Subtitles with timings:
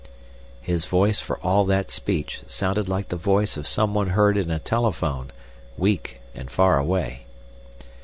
[0.61, 4.57] His voice for all that speech sounded like the voice of someone heard in a
[4.57, 5.31] telephone,
[5.77, 7.27] weak and far away.